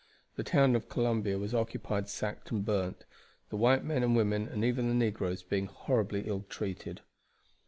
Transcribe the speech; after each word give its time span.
The 0.35 0.43
town 0.43 0.75
of 0.75 0.89
Columbia 0.89 1.37
was 1.37 1.53
occupied, 1.53 2.09
sacked, 2.09 2.49
and 2.49 2.65
burned, 2.65 3.05
the 3.51 3.55
white 3.55 3.83
men 3.83 4.01
and 4.01 4.15
women 4.15 4.47
and 4.47 4.65
even 4.65 4.87
the 4.87 4.95
negroes 4.95 5.43
being 5.43 5.67
horribly 5.67 6.21
ill 6.21 6.43
treated. 6.49 7.01